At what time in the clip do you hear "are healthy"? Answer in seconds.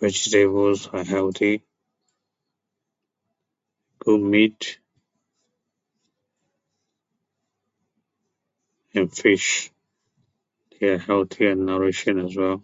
0.88-1.62, 10.88-11.46